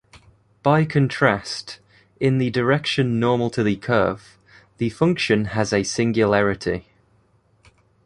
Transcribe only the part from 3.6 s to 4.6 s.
the curve,